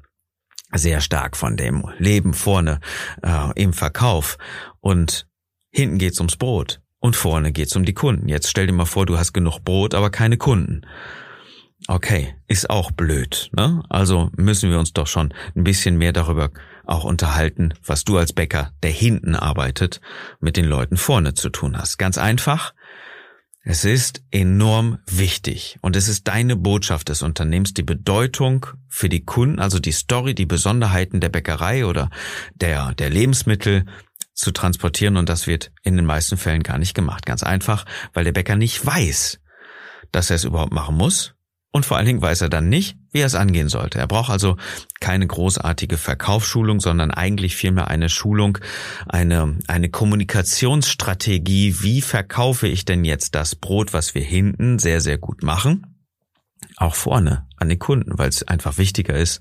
sehr 0.74 1.02
stark 1.02 1.38
von 1.38 1.58
dem 1.58 1.86
Leben 1.98 2.34
vorne 2.34 2.80
äh, 3.24 3.52
im 3.56 3.74
Verkauf 3.74 4.38
und 4.80 5.28
hinten 5.72 5.98
geht's 5.98 6.20
ums 6.20 6.38
Brot 6.38 6.82
und 7.00 7.16
vorne 7.16 7.52
geht's 7.52 7.76
um 7.76 7.86
die 7.86 7.94
Kunden. 7.94 8.30
Jetzt 8.30 8.50
stell 8.50 8.68
dir 8.68 8.74
mal 8.74 8.86
vor, 8.86 9.06
du 9.06 9.18
hast 9.18 9.34
genug 9.34 9.60
Brot, 9.64 9.94
aber 9.94 10.10
keine 10.10 10.38
Kunden. 10.38 10.82
Okay, 11.88 12.36
ist 12.48 12.70
auch 12.70 12.92
blöd. 12.92 13.50
Ne? 13.54 13.84
Also 13.90 14.30
müssen 14.38 14.70
wir 14.70 14.78
uns 14.78 14.94
doch 14.94 15.08
schon 15.08 15.34
ein 15.56 15.64
bisschen 15.64 15.98
mehr 15.98 16.14
darüber 16.14 16.52
auch 16.86 17.04
unterhalten, 17.04 17.74
was 17.84 18.04
du 18.04 18.18
als 18.18 18.34
Bäcker, 18.34 18.72
der 18.84 18.92
hinten 18.92 19.36
arbeitet, 19.36 20.00
mit 20.40 20.58
den 20.58 20.66
Leuten 20.66 20.98
vorne 20.98 21.34
zu 21.34 21.50
tun 21.50 21.78
hast. 21.78 21.98
Ganz 21.98 22.18
einfach, 22.18 22.74
es 23.64 23.86
ist 23.86 24.24
enorm 24.32 24.98
wichtig 25.06 25.78
und 25.82 25.96
es 25.96 26.08
ist 26.08 26.28
deine 26.28 26.56
Botschaft 26.56 27.10
des 27.10 27.22
Unternehmens, 27.22 27.74
die 27.74 27.84
Bedeutung 27.84 28.66
für 28.88 29.08
die 29.08 29.24
Kunden, 29.24 29.60
also 29.60 29.78
die 29.78 29.92
Story, 29.92 30.34
die 30.34 30.48
Besonderheiten 30.48 31.20
der 31.20 31.30
Bäckerei 31.30 31.86
oder 31.86 32.10
der, 32.56 32.96
der 32.96 33.10
Lebensmittel 33.10 33.86
zu 34.34 34.52
transportieren 34.52 35.18
und 35.18 35.30
das 35.30 35.46
wird 35.46 35.72
in 35.84 35.96
den 35.96 36.06
meisten 36.06 36.38
Fällen 36.38 36.64
gar 36.64 36.80
nicht 36.80 36.96
gemacht. 36.96 37.26
Ganz 37.28 37.44
einfach, 37.44 37.86
weil 38.14 38.24
der 38.24 38.32
Bäcker 38.32 38.56
nicht 38.56 38.84
weiß, 38.84 39.40
dass 40.12 40.32
er 40.32 40.38
es 40.38 40.44
überhaupt 40.44 40.74
machen 40.74 40.96
muss 40.96 41.36
und 41.72 41.86
vor 41.86 41.98
allen 41.98 42.06
Dingen 42.06 42.22
weiß 42.22 42.42
er 42.42 42.50
dann 42.50 42.68
nicht, 42.68 42.98
wie 43.12 43.20
er 43.20 43.26
es 43.26 43.36
angehen 43.36 43.70
sollte. 43.70 43.98
Er 43.98 44.08
braucht 44.08 44.30
also 44.30 44.58
keine 45.00 45.26
großartige 45.26 45.98
Verkaufsschulung, 45.98 46.82
sondern 46.82 47.12
eigentlich 47.12 47.56
vielmehr 47.56 47.88
eine 47.88 48.10
Schulung, 48.10 48.58
eine, 49.08 49.58
eine 49.68 49.90
Kommunikationsstrategie. 49.90 51.78
Wie 51.82 52.02
verkaufe 52.02 52.68
ich 52.68 52.84
denn 52.84 53.06
jetzt 53.06 53.36
das 53.36 53.56
Brot, 53.56 53.94
was 53.94 54.16
wir 54.16 54.22
hinten 54.22 54.80
sehr, 54.80 55.00
sehr 55.00 55.18
gut 55.18 55.44
machen? 55.44 55.88
Auch 56.76 56.96
vorne 56.96 57.48
an 57.56 57.70
den 57.70 57.80
Kunden, 57.80 58.18
weil 58.18 58.30
es 58.30 58.44
einfach 58.44 58.78
wichtiger 58.78 59.16
ist, 59.16 59.40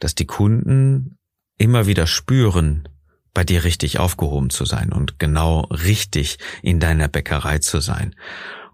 dass 0.00 0.16
die 0.16 0.26
Kunden 0.26 1.16
immer 1.58 1.86
wieder 1.86 2.08
spüren, 2.08 2.88
bei 3.34 3.44
dir 3.44 3.64
richtig 3.64 3.98
aufgehoben 4.00 4.50
zu 4.50 4.64
sein 4.64 4.92
und 4.92 5.18
genau 5.18 5.60
richtig 5.70 6.38
in 6.62 6.80
deiner 6.80 7.06
Bäckerei 7.06 7.58
zu 7.58 7.80
sein. 7.80 8.16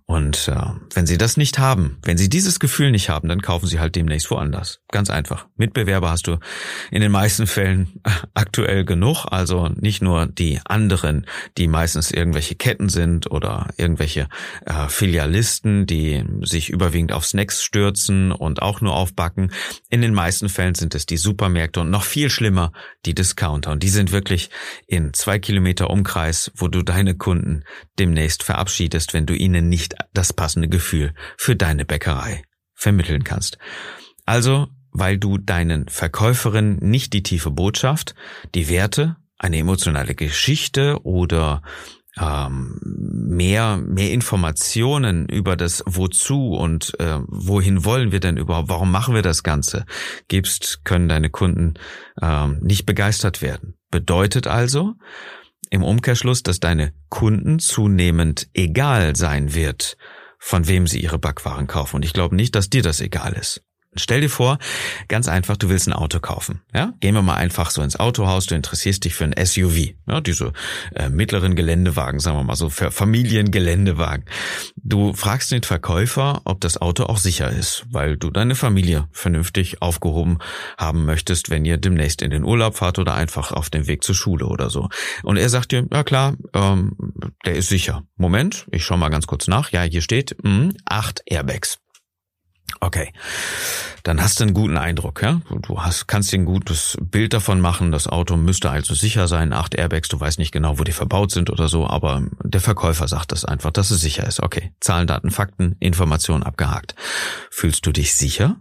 Und 0.06 0.49
äh, 0.49 0.56
wenn 0.94 1.06
Sie 1.06 1.16
das 1.16 1.37
nicht 1.37 1.59
haben, 1.59 1.99
wenn 2.02 2.18
Sie 2.18 2.28
dieses 2.28 2.61
Gefühl 2.61 2.90
nicht 2.90 3.09
haben, 3.09 3.28
dann 3.28 3.40
kaufen 3.40 3.66
Sie 3.66 3.80
halt 3.80 3.97
demnächst 3.97 4.30
woanders. 4.30 4.80
Ganz 4.90 5.11
einfach. 5.11 5.47
Mitbewerber 5.56 6.11
hast 6.11 6.26
du 6.26 6.38
in 6.90 7.00
den 7.00 7.12
meisten 7.12 7.47
Fällen 7.47 8.00
aktuell 8.35 8.85
genug. 8.85 9.26
Also 9.26 9.68
nicht 9.68 10.02
nur 10.02 10.26
die 10.26 10.61
anderen, 10.64 11.26
die 11.56 11.68
meistens 11.68 12.11
irgendwelche 12.11 12.56
Ketten 12.56 12.88
sind 12.88 13.30
oder 13.30 13.68
irgendwelche 13.76 14.28
äh, 14.66 14.88
Filialisten, 14.88 15.87
die 15.87 16.25
sich 16.42 16.71
überwiegend 16.71 17.12
auf 17.12 17.25
Snacks 17.25 17.62
stürzen 17.62 18.32
und 18.32 18.61
auch 18.61 18.80
nur 18.80 18.94
aufbacken. 18.94 19.52
In 19.88 20.02
den 20.02 20.14
meisten 20.14 20.49
Fällen 20.49 20.75
sind 20.75 20.94
es 20.94 21.06
die 21.06 21.16
Supermärkte 21.16 21.80
und 21.80 21.90
noch 21.90 22.04
viel 22.04 22.28
schlimmer 22.28 22.73
die 23.06 23.14
Discounter. 23.14 23.73
Und 23.73 23.82
die 23.82 23.88
sind 23.88 24.12
wirklich 24.12 24.50
in 24.87 25.14
zwei 25.14 25.38
Kilometer 25.38 25.90
Umkreis, 25.90 26.50
wo 26.56 26.68
du 26.68 26.82
deine 26.82 27.14
Kunden 27.14 27.64
demnächst 27.99 28.42
verabschiedest, 28.42 29.14
wenn 29.14 29.26
du 29.26 29.35
ihnen 29.35 29.68
nicht 29.68 29.91
das 30.12 30.32
passende 30.32 30.68
Gefühl 30.68 31.14
für 31.37 31.56
deine 31.56 31.84
Bäckerei 31.84 32.42
vermitteln 32.75 33.25
kannst. 33.25 33.58
Also, 34.26 34.68
weil 34.90 35.18
du 35.18 35.38
deinen 35.38 35.88
Verkäuferinnen 35.88 36.78
nicht 36.80 37.12
die 37.12 37.22
tiefe 37.22 37.50
Botschaft, 37.50 38.14
die 38.54 38.68
Werte, 38.68 39.16
eine 39.38 39.58
emotionale 39.58 40.14
Geschichte 40.14 41.02
oder 41.04 41.62
ähm, 42.20 42.78
mehr 42.82 43.78
mehr 43.78 44.12
Informationen 44.12 45.26
über 45.28 45.56
das 45.56 45.82
Wozu 45.87 46.54
und 46.54 46.92
äh, 47.00 47.18
wohin 47.26 47.84
wollen 47.84 48.12
wir 48.12 48.20
denn 48.20 48.37
überhaupt, 48.37 48.68
warum 48.68 48.90
machen 48.90 49.14
wir 49.14 49.22
das 49.22 49.42
Ganze 49.42 49.87
gibst, 50.28 50.84
können 50.84 51.08
deine 51.08 51.30
Kunden 51.30 51.75
ähm, 52.20 52.58
nicht 52.61 52.84
begeistert 52.84 53.40
werden. 53.40 53.75
Bedeutet 53.90 54.46
also, 54.46 54.94
im 55.72 55.82
Umkehrschluss, 55.82 56.42
dass 56.42 56.60
deine 56.60 56.92
Kunden 57.08 57.58
zunehmend 57.58 58.46
egal 58.52 59.16
sein 59.16 59.54
wird, 59.54 59.96
von 60.38 60.68
wem 60.68 60.86
sie 60.86 61.00
ihre 61.00 61.18
Backwaren 61.18 61.66
kaufen. 61.66 61.96
Und 61.96 62.04
ich 62.04 62.12
glaube 62.12 62.36
nicht, 62.36 62.54
dass 62.54 62.68
dir 62.68 62.82
das 62.82 63.00
egal 63.00 63.32
ist. 63.32 63.62
Stell 63.94 64.22
dir 64.22 64.30
vor, 64.30 64.58
ganz 65.08 65.28
einfach, 65.28 65.58
du 65.58 65.68
willst 65.68 65.87
ein 65.87 65.92
Auto 65.92 66.18
kaufen. 66.18 66.62
Ja, 66.75 66.94
gehen 67.00 67.14
wir 67.14 67.20
mal 67.20 67.34
einfach 67.34 67.70
so 67.70 67.82
ins 67.82 68.00
Autohaus. 68.00 68.46
Du 68.46 68.54
interessierst 68.54 69.04
dich 69.04 69.14
für 69.14 69.25
ein 69.25 69.34
SUV, 69.44 69.90
ja, 70.08 70.22
diese 70.22 70.54
äh, 70.94 71.11
mittleren 71.11 71.56
Geländewagen, 71.56 72.18
sagen 72.18 72.38
wir 72.38 72.44
mal 72.44 72.56
so, 72.56 72.70
für 72.70 72.90
Familiengeländewagen. 72.90 74.25
Du 74.76 75.12
fragst 75.12 75.52
den 75.52 75.62
Verkäufer, 75.62 76.40
ob 76.44 76.62
das 76.62 76.80
Auto 76.80 77.04
auch 77.04 77.18
sicher 77.18 77.50
ist, 77.50 77.84
weil 77.90 78.16
du 78.16 78.30
deine 78.30 78.54
Familie 78.54 79.08
vernünftig 79.12 79.82
aufgehoben 79.82 80.38
haben 80.78 81.04
möchtest, 81.04 81.50
wenn 81.50 81.66
ihr 81.66 81.76
demnächst 81.76 82.22
in 82.22 82.30
den 82.30 82.44
Urlaub 82.44 82.76
fahrt 82.76 82.99
oder 82.99 83.12
einfach 83.12 83.52
auf 83.52 83.68
dem 83.68 83.87
Weg 83.88 84.04
zur 84.04 84.14
Schule 84.14 84.46
oder 84.46 84.70
so. 84.70 84.88
Und 85.22 85.37
er 85.37 85.50
sagt 85.50 85.70
dir, 85.70 85.87
ja 85.92 86.02
klar, 86.02 86.37
ähm, 86.54 86.96
der 87.44 87.56
ist 87.56 87.68
sicher. 87.68 88.04
Moment, 88.16 88.66
ich 88.70 88.87
schau 88.87 88.96
mal 88.96 89.11
ganz 89.11 89.26
kurz 89.26 89.49
nach. 89.49 89.70
Ja, 89.70 89.82
hier 89.82 90.00
steht 90.00 90.34
mh, 90.42 90.70
acht 90.87 91.20
Airbags. 91.26 91.78
Okay, 92.84 93.12
dann 94.02 94.20
hast 94.20 94.40
du 94.40 94.44
einen 94.44 94.54
guten 94.54 94.76
Eindruck, 94.76 95.22
ja? 95.22 95.40
Du 95.62 95.80
hast, 95.80 96.08
kannst 96.08 96.32
dir 96.32 96.40
ein 96.40 96.44
gutes 96.44 96.98
Bild 97.00 97.32
davon 97.32 97.60
machen. 97.60 97.92
Das 97.92 98.08
Auto 98.08 98.36
müsste 98.36 98.70
also 98.70 98.92
sicher 98.94 99.28
sein. 99.28 99.52
Acht 99.52 99.76
Airbags, 99.76 100.08
du 100.08 100.18
weißt 100.18 100.40
nicht 100.40 100.50
genau, 100.50 100.80
wo 100.80 100.82
die 100.82 100.90
verbaut 100.90 101.30
sind 101.30 101.48
oder 101.48 101.68
so, 101.68 101.86
aber 101.86 102.26
der 102.42 102.60
Verkäufer 102.60 103.06
sagt 103.06 103.30
das 103.30 103.44
einfach, 103.44 103.70
dass 103.70 103.92
es 103.92 104.00
sicher 104.00 104.26
ist. 104.26 104.42
Okay, 104.42 104.72
Zahlen, 104.80 105.06
Daten, 105.06 105.30
Fakten, 105.30 105.76
Informationen 105.78 106.42
abgehakt. 106.42 106.96
Fühlst 107.52 107.86
du 107.86 107.92
dich 107.92 108.14
sicher? 108.14 108.56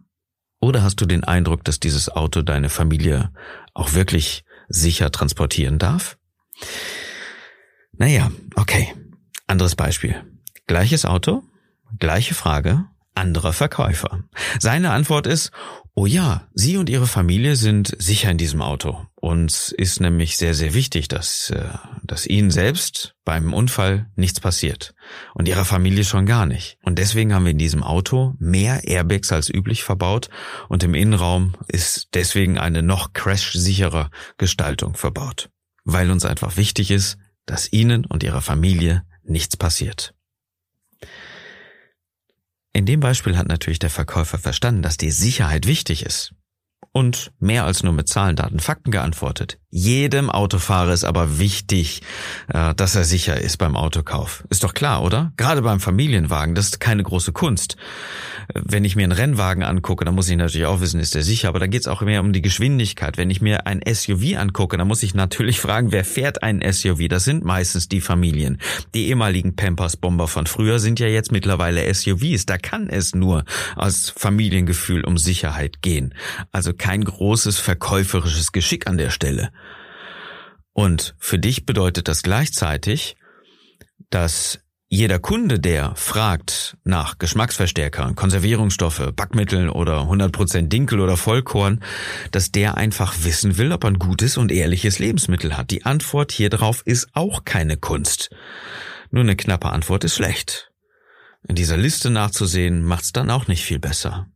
Oder 0.59 0.83
hast 0.83 1.01
du 1.01 1.07
den 1.07 1.23
Eindruck, 1.23 1.63
dass 1.63 1.79
dieses 1.79 2.07
Auto 2.07 2.43
deine 2.43 2.69
Familie 2.69 3.31
auch 3.73 3.93
wirklich 3.93 4.43
sicher 4.69 5.11
transportieren 5.11 5.79
darf? 5.79 6.19
Naja, 7.93 8.31
okay. 8.53 8.93
Anderes 9.47 9.75
Beispiel. 9.75 10.23
Gleiches 10.67 11.05
Auto, 11.05 11.41
gleiche 11.97 12.35
Frage, 12.35 12.85
anderer 13.15 13.53
Verkäufer. 13.53 14.23
Seine 14.59 14.91
Antwort 14.91 15.27
ist, 15.27 15.51
oh 15.95 16.05
ja, 16.05 16.47
Sie 16.53 16.77
und 16.77 16.89
Ihre 16.89 17.07
Familie 17.07 17.55
sind 17.55 17.95
sicher 17.99 18.31
in 18.31 18.37
diesem 18.37 18.61
Auto. 18.61 19.05
Uns 19.15 19.71
ist 19.71 19.99
nämlich 19.99 20.37
sehr, 20.37 20.53
sehr 20.53 20.73
wichtig, 20.73 21.07
dass, 21.07 21.49
äh, 21.49 21.69
dass 22.03 22.25
Ihnen 22.25 22.51
selbst 22.51 23.15
beim 23.25 23.53
Unfall 23.53 24.09
nichts 24.15 24.39
passiert. 24.39 24.93
Und 25.33 25.47
Ihrer 25.47 25.65
Familie 25.65 26.03
schon 26.03 26.25
gar 26.25 26.45
nicht. 26.45 26.77
Und 26.83 26.97
deswegen 26.97 27.33
haben 27.33 27.45
wir 27.45 27.51
in 27.51 27.57
diesem 27.57 27.83
Auto 27.83 28.35
mehr 28.39 28.85
Airbags 28.85 29.31
als 29.31 29.49
üblich 29.49 29.83
verbaut 29.83 30.29
und 30.69 30.83
im 30.83 30.93
Innenraum 30.93 31.53
ist 31.67 32.09
deswegen 32.13 32.57
eine 32.57 32.81
noch 32.81 33.13
crash-sichere 33.13 34.09
Gestaltung 34.37 34.95
verbaut. 34.95 35.49
Weil 35.83 36.11
uns 36.11 36.25
einfach 36.25 36.57
wichtig 36.57 36.91
ist, 36.91 37.17
dass 37.45 37.71
Ihnen 37.71 38.05
und 38.05 38.23
Ihrer 38.23 38.41
Familie 38.41 39.03
nichts 39.23 39.57
passiert. 39.57 40.13
In 42.73 42.85
dem 42.85 42.99
Beispiel 43.01 43.37
hat 43.37 43.47
natürlich 43.47 43.79
der 43.79 43.89
Verkäufer 43.89 44.37
verstanden, 44.37 44.81
dass 44.81 44.97
die 44.97 45.11
Sicherheit 45.11 45.67
wichtig 45.67 46.05
ist. 46.05 46.33
Und 46.93 47.31
mehr 47.39 47.63
als 47.63 47.83
nur 47.83 47.93
mit 47.93 48.09
Zahlen, 48.09 48.35
Daten, 48.35 48.59
Fakten 48.59 48.91
geantwortet. 48.91 49.57
Jedem 49.69 50.29
Autofahrer 50.29 50.91
ist 50.91 51.05
aber 51.05 51.39
wichtig, 51.39 52.01
äh, 52.49 52.75
dass 52.75 52.95
er 52.95 53.05
sicher 53.05 53.39
ist 53.39 53.55
beim 53.57 53.77
Autokauf. 53.77 54.43
Ist 54.49 54.65
doch 54.65 54.73
klar, 54.73 55.01
oder? 55.01 55.31
Gerade 55.37 55.61
beim 55.61 55.79
Familienwagen, 55.79 56.53
das 56.55 56.65
ist 56.65 56.79
keine 56.81 57.03
große 57.03 57.31
Kunst. 57.31 57.77
Wenn 58.53 58.83
ich 58.83 58.97
mir 58.97 59.03
einen 59.03 59.13
Rennwagen 59.13 59.63
angucke, 59.63 60.03
dann 60.03 60.15
muss 60.15 60.27
ich 60.27 60.35
natürlich 60.35 60.67
auch 60.67 60.81
wissen, 60.81 60.99
ist 60.99 61.15
der 61.15 61.23
sicher, 61.23 61.47
aber 61.47 61.59
da 61.59 61.67
geht 61.67 61.79
es 61.79 61.87
auch 61.87 62.01
mehr 62.01 62.19
um 62.19 62.33
die 62.33 62.41
Geschwindigkeit. 62.41 63.17
Wenn 63.17 63.29
ich 63.29 63.39
mir 63.39 63.65
ein 63.65 63.79
SUV 63.87 64.35
angucke, 64.37 64.75
dann 64.75 64.89
muss 64.89 65.03
ich 65.03 65.13
natürlich 65.13 65.59
fragen, 65.61 65.93
wer 65.93 66.03
fährt 66.03 66.43
ein 66.43 66.61
SUV? 66.69 67.07
Das 67.07 67.23
sind 67.23 67.45
meistens 67.45 67.87
die 67.87 68.01
Familien. 68.01 68.57
Die 68.93 69.07
ehemaligen 69.07 69.55
Pampers-Bomber 69.55 70.27
von 70.27 70.47
früher 70.47 70.79
sind 70.79 70.99
ja 70.99 71.07
jetzt 71.07 71.31
mittlerweile 71.31 71.93
SUVs. 71.93 72.45
Da 72.45 72.57
kann 72.57 72.89
es 72.89 73.15
nur 73.15 73.45
als 73.77 74.09
Familiengefühl 74.09 75.05
um 75.05 75.17
Sicherheit 75.17 75.81
gehen. 75.81 76.13
Also 76.51 76.73
kein 76.81 77.03
großes 77.05 77.59
verkäuferisches 77.59 78.51
Geschick 78.51 78.87
an 78.87 78.97
der 78.97 79.11
Stelle. 79.11 79.51
Und 80.73 81.15
für 81.19 81.37
dich 81.37 81.65
bedeutet 81.65 82.07
das 82.07 82.23
gleichzeitig, 82.23 83.15
dass 84.09 84.59
jeder 84.87 85.19
Kunde, 85.19 85.59
der 85.59 85.95
fragt 85.95 86.75
nach 86.83 87.17
Geschmacksverstärkern, 87.17 88.15
Konservierungsstoffe, 88.15 89.13
Backmitteln 89.15 89.69
oder 89.69 90.01
100% 90.01 90.67
Dinkel 90.67 90.99
oder 90.99 91.17
Vollkorn, 91.17 91.81
dass 92.31 92.51
der 92.51 92.75
einfach 92.75 93.13
wissen 93.21 93.57
will, 93.57 93.71
ob 93.71 93.85
er 93.85 93.91
ein 93.91 93.99
gutes 93.99 94.35
und 94.37 94.51
ehrliches 94.51 94.97
Lebensmittel 94.97 95.55
hat. 95.55 95.69
Die 95.71 95.85
Antwort 95.85 96.31
hier 96.31 96.49
drauf 96.49 96.81
ist 96.83 97.09
auch 97.13 97.45
keine 97.45 97.77
Kunst. 97.77 98.31
Nur 99.11 99.23
eine 99.23 99.35
knappe 99.35 99.69
Antwort 99.69 100.03
ist 100.03 100.15
schlecht. 100.15 100.71
In 101.47 101.55
dieser 101.55 101.77
Liste 101.77 102.09
nachzusehen, 102.09 102.83
macht's 102.83 103.13
dann 103.13 103.29
auch 103.29 103.47
nicht 103.47 103.63
viel 103.63 103.79
besser. 103.79 104.30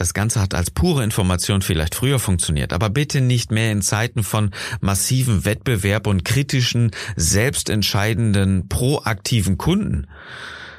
Das 0.00 0.14
Ganze 0.14 0.40
hat 0.40 0.54
als 0.54 0.70
pure 0.70 1.04
Information 1.04 1.60
vielleicht 1.60 1.94
früher 1.94 2.18
funktioniert, 2.18 2.72
aber 2.72 2.88
bitte 2.88 3.20
nicht 3.20 3.52
mehr 3.52 3.70
in 3.70 3.82
Zeiten 3.82 4.22
von 4.22 4.50
massivem 4.80 5.44
Wettbewerb 5.44 6.06
und 6.06 6.24
kritischen, 6.24 6.92
selbstentscheidenden, 7.16 8.66
proaktiven 8.66 9.58
Kunden. 9.58 10.06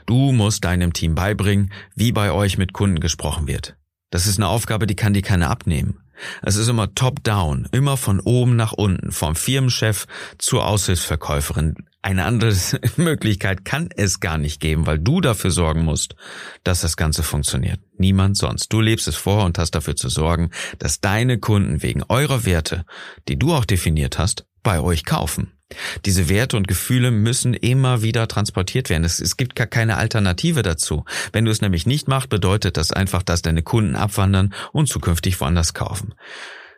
Du 0.08 0.32
musst 0.32 0.66
deinem 0.66 0.92
Team 0.94 1.14
beibringen, 1.14 1.72
wie 1.94 2.12
bei 2.12 2.32
euch 2.32 2.58
mit 2.58 2.74
Kunden 2.74 3.00
gesprochen 3.00 3.46
wird. 3.46 3.76
Das 4.10 4.26
ist 4.26 4.40
eine 4.40 4.48
Aufgabe, 4.48 4.88
die 4.88 4.96
kann 4.96 5.14
dir 5.14 5.22
keiner 5.22 5.52
abnehmen. 5.52 6.00
Es 6.42 6.56
ist 6.56 6.68
immer 6.68 6.94
top-down, 6.94 7.68
immer 7.72 7.98
von 7.98 8.20
oben 8.20 8.56
nach 8.56 8.74
unten, 8.74 9.12
vom 9.12 9.36
Firmenchef 9.36 10.06
zur 10.38 10.66
Aushilfsverkäuferin. 10.66 11.76
Eine 12.02 12.26
andere 12.26 12.56
Möglichkeit 12.98 13.64
kann 13.66 13.90
es 13.96 14.20
gar 14.20 14.38
nicht 14.38 14.60
geben, 14.60 14.88
weil 14.88 15.00
du 15.00 15.22
dafür 15.22 15.52
sorgen 15.52 15.84
musst, 15.84 16.16
dass 16.64 16.82
das 16.82 16.98
Ganze 16.98 17.24
funktioniert. 17.24 17.80
Niemand 17.98 18.38
sonst. 18.38 18.74
Du 18.74 18.82
lebst 18.82 19.08
es 19.08 19.16
vor 19.16 19.46
und 19.46 19.58
hast 19.58 19.72
dafür 19.72 19.96
zu 19.96 20.10
sorgen, 20.10 20.50
dass 20.80 21.00
deine 21.00 21.40
Kunden 21.40 21.84
wegen 21.84 22.04
eurer 22.10 22.46
Werte, 22.46 22.86
die 23.28 23.38
du 23.38 23.54
auch 23.54 23.66
definiert 23.66 24.18
hast, 24.18 24.46
bei 24.64 24.80
euch 24.80 25.06
kaufen. 25.06 25.52
Diese 26.06 26.30
Werte 26.30 26.58
und 26.58 26.68
Gefühle 26.68 27.12
müssen 27.12 27.54
immer 27.54 28.02
wieder 28.02 28.28
transportiert 28.28 28.90
werden. 28.90 29.04
Es, 29.04 29.20
es, 29.20 29.38
gibt 29.38 29.56
gar 29.56 29.68
keine 29.68 29.98
Alternative 29.98 30.62
dazu. 30.62 31.06
Wenn 31.32 31.46
du 31.46 31.52
es 31.52 31.62
nämlich 31.62 31.86
nicht 31.86 32.08
machst, 32.08 32.30
bedeutet 32.30 32.78
das 32.78 32.92
einfach, 32.92 33.24
dass 33.24 33.42
deine 33.42 33.64
Kunden 33.64 33.96
abwandern 33.96 34.54
und 34.72 34.88
zukünftig 34.88 35.40
woanders 35.42 35.74
kaufen. 35.74 36.14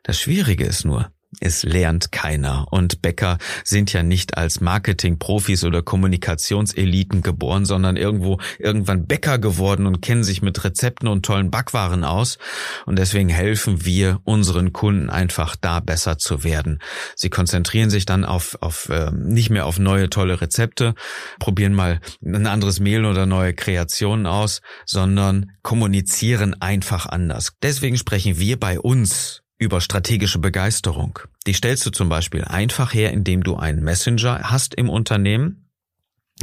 Das 0.03 0.19
Schwierige 0.19 0.65
ist 0.65 0.85
nur, 0.85 1.11
es 1.39 1.63
lernt 1.63 2.11
keiner. 2.11 2.67
Und 2.71 3.01
Bäcker 3.01 3.37
sind 3.63 3.93
ja 3.93 4.03
nicht 4.03 4.37
als 4.37 4.61
Marketingprofis 4.61 5.63
oder 5.63 5.81
Kommunikationseliten 5.81 7.21
geboren, 7.21 7.65
sondern 7.65 7.97
irgendwo 7.97 8.39
irgendwann 8.59 9.05
Bäcker 9.05 9.39
geworden 9.39 9.85
und 9.85 10.01
kennen 10.01 10.23
sich 10.23 10.41
mit 10.41 10.63
Rezepten 10.63 11.07
und 11.07 11.25
tollen 11.25 11.51
Backwaren 11.51 12.03
aus. 12.03 12.37
Und 12.85 12.97
deswegen 12.97 13.29
helfen 13.29 13.85
wir 13.85 14.19
unseren 14.23 14.73
Kunden 14.73 15.09
einfach 15.09 15.55
da 15.55 15.79
besser 15.79 16.17
zu 16.17 16.43
werden. 16.43 16.79
Sie 17.15 17.29
konzentrieren 17.29 17.89
sich 17.89 18.05
dann 18.05 18.25
auf, 18.25 18.57
auf 18.61 18.89
äh, 18.89 19.11
nicht 19.11 19.49
mehr 19.49 19.65
auf 19.65 19.79
neue 19.79 20.09
tolle 20.09 20.41
Rezepte, 20.41 20.95
probieren 21.39 21.73
mal 21.73 21.99
ein 22.23 22.47
anderes 22.47 22.79
Mehl 22.79 23.05
oder 23.05 23.25
neue 23.25 23.53
Kreationen 23.53 24.25
aus, 24.25 24.61
sondern 24.85 25.51
kommunizieren 25.61 26.55
einfach 26.61 27.05
anders. 27.05 27.53
Deswegen 27.61 27.97
sprechen 27.97 28.37
wir 28.39 28.59
bei 28.59 28.79
uns 28.79 29.42
über 29.59 29.81
strategische 29.81 30.39
Begeisterung. 30.39 31.19
Die 31.47 31.53
stellst 31.53 31.85
du 31.85 31.89
zum 31.91 32.09
Beispiel 32.09 32.43
einfach 32.43 32.93
her, 32.93 33.11
indem 33.11 33.43
du 33.43 33.55
einen 33.55 33.83
Messenger 33.83 34.41
hast 34.43 34.73
im 34.75 34.89
Unternehmen, 34.89 35.63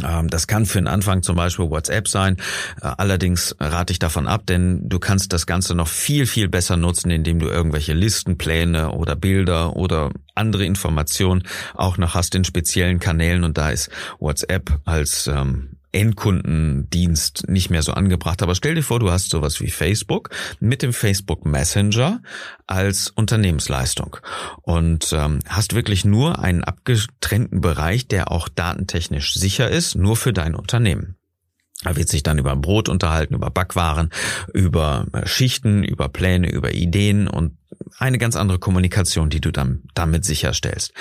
Ähm, 0.04 0.28
das 0.28 0.46
kann 0.46 0.66
für 0.66 0.78
den 0.78 0.86
Anfang 0.86 1.22
zum 1.22 1.36
Beispiel 1.36 1.68
WhatsApp 1.68 2.08
sein. 2.08 2.36
Äh, 2.80 2.92
allerdings 2.96 3.56
rate 3.58 3.92
ich 3.92 3.98
davon 3.98 4.28
ab, 4.28 4.46
denn 4.46 4.88
du 4.88 4.98
kannst 4.98 5.32
das 5.32 5.46
Ganze 5.46 5.74
noch 5.74 5.88
viel, 5.88 6.26
viel 6.26 6.48
besser 6.48 6.76
nutzen, 6.76 7.10
indem 7.10 7.40
du 7.40 7.48
irgendwelche 7.48 7.92
Listenpläne 7.92 8.92
oder 8.92 9.16
Bilder 9.16 9.76
oder 9.76 10.10
andere 10.34 10.64
Informationen 10.64 11.42
auch 11.74 11.98
noch 11.98 12.14
hast 12.14 12.34
in 12.34 12.44
speziellen 12.44 13.00
Kanälen 13.00 13.44
und 13.44 13.58
da 13.58 13.70
ist 13.70 13.90
WhatsApp 14.20 14.80
als 14.84 15.26
ähm, 15.26 15.79
Endkundendienst 15.92 17.48
nicht 17.48 17.70
mehr 17.70 17.82
so 17.82 17.92
angebracht. 17.92 18.42
Aber 18.42 18.54
stell 18.54 18.74
dir 18.74 18.82
vor, 18.82 19.00
du 19.00 19.10
hast 19.10 19.30
sowas 19.30 19.60
wie 19.60 19.70
Facebook 19.70 20.30
mit 20.60 20.82
dem 20.82 20.92
Facebook 20.92 21.44
Messenger 21.44 22.22
als 22.66 23.10
Unternehmensleistung 23.10 24.16
und 24.62 25.12
ähm, 25.12 25.40
hast 25.48 25.74
wirklich 25.74 26.04
nur 26.04 26.38
einen 26.38 26.64
abgetrennten 26.64 27.60
Bereich, 27.60 28.08
der 28.08 28.30
auch 28.30 28.48
datentechnisch 28.48 29.34
sicher 29.34 29.70
ist, 29.70 29.94
nur 29.94 30.16
für 30.16 30.32
dein 30.32 30.54
Unternehmen. 30.54 31.16
Er 31.84 31.96
wird 31.96 32.08
sich 32.08 32.22
dann 32.22 32.38
über 32.38 32.54
Brot 32.56 32.88
unterhalten, 32.90 33.34
über 33.34 33.50
Backwaren, 33.50 34.10
über 34.52 35.06
Schichten, 35.24 35.82
über 35.82 36.10
Pläne, 36.10 36.50
über 36.50 36.72
Ideen 36.74 37.26
und 37.26 37.56
eine 37.98 38.18
ganz 38.18 38.36
andere 38.36 38.58
Kommunikation, 38.58 39.30
die 39.30 39.40
du 39.40 39.50
dann 39.50 39.84
damit 39.94 40.24
sicherstellst. 40.24 40.92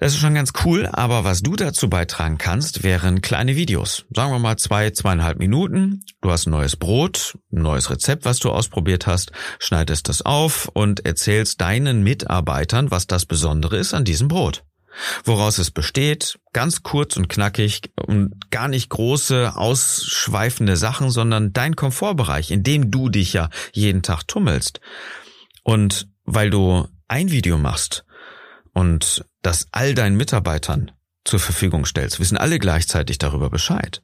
Das 0.00 0.14
ist 0.14 0.20
schon 0.20 0.34
ganz 0.34 0.52
cool, 0.64 0.88
aber 0.90 1.24
was 1.24 1.42
du 1.42 1.56
dazu 1.56 1.90
beitragen 1.90 2.38
kannst, 2.38 2.82
wären 2.82 3.20
kleine 3.20 3.54
Videos. 3.54 4.06
Sagen 4.08 4.32
wir 4.32 4.38
mal 4.38 4.56
zwei, 4.56 4.88
zweieinhalb 4.92 5.38
Minuten. 5.38 6.06
Du 6.22 6.30
hast 6.30 6.46
ein 6.46 6.52
neues 6.52 6.76
Brot, 6.76 7.36
ein 7.52 7.60
neues 7.60 7.90
Rezept, 7.90 8.24
was 8.24 8.38
du 8.38 8.50
ausprobiert 8.50 9.06
hast, 9.06 9.30
schneidest 9.58 10.08
das 10.08 10.22
auf 10.22 10.70
und 10.72 11.04
erzählst 11.04 11.60
deinen 11.60 12.02
Mitarbeitern, 12.02 12.90
was 12.90 13.08
das 13.08 13.26
Besondere 13.26 13.76
ist 13.76 13.92
an 13.92 14.06
diesem 14.06 14.28
Brot. 14.28 14.64
Woraus 15.24 15.58
es 15.58 15.70
besteht, 15.70 16.38
ganz 16.54 16.82
kurz 16.82 17.18
und 17.18 17.28
knackig 17.28 17.82
und 18.06 18.50
gar 18.50 18.68
nicht 18.68 18.88
große, 18.88 19.54
ausschweifende 19.54 20.78
Sachen, 20.78 21.10
sondern 21.10 21.52
dein 21.52 21.76
Komfortbereich, 21.76 22.50
in 22.50 22.62
dem 22.62 22.90
du 22.90 23.10
dich 23.10 23.34
ja 23.34 23.50
jeden 23.72 24.00
Tag 24.00 24.26
tummelst. 24.26 24.80
Und 25.62 26.08
weil 26.24 26.48
du 26.48 26.88
ein 27.06 27.30
Video 27.30 27.58
machst, 27.58 28.06
und 28.72 29.24
das 29.42 29.68
all 29.72 29.94
deinen 29.94 30.16
Mitarbeitern 30.16 30.90
zur 31.24 31.40
Verfügung 31.40 31.84
stellst, 31.84 32.20
wissen 32.20 32.36
alle 32.36 32.58
gleichzeitig 32.58 33.18
darüber 33.18 33.50
Bescheid. 33.50 34.02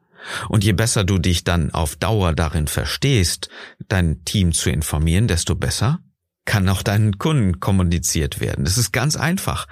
Und 0.49 0.65
je 0.65 0.73
besser 0.73 1.05
du 1.05 1.19
dich 1.19 1.45
dann 1.45 1.73
auf 1.73 1.97
Dauer 1.97 2.35
darin 2.35 2.67
verstehst, 2.67 3.49
dein 3.89 4.25
Team 4.25 4.53
zu 4.53 4.71
informieren, 4.71 5.29
desto 5.29 5.55
besser 5.55 6.01
kann 6.45 6.69
auch 6.69 6.83
deinen 6.83 7.19
Kunden 7.19 7.61
kommuniziert 7.61 8.41
werden. 8.41 8.65
Das 8.65 8.79
ist 8.79 8.93
ganz 8.93 9.17
einfach, 9.17 9.67